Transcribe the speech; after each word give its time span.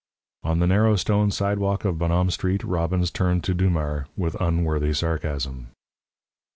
On 0.41 0.57
the 0.57 0.65
narrow 0.65 0.95
stone 0.95 1.29
sidewalk 1.29 1.85
of 1.85 1.99
Bonhomme 1.99 2.31
Street, 2.31 2.63
Robbins 2.63 3.11
turned 3.11 3.43
to 3.43 3.53
Dumars, 3.53 4.07
with 4.17 4.33
unworthy 4.41 4.93
sarcasm. 4.95 5.67